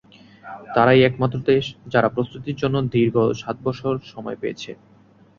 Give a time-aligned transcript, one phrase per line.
[0.73, 4.71] তারাই একমাত্র দেশ, যারা প্রস্তুতির জন্য দীর্ঘ সাত বছর সময় পেয়েছে।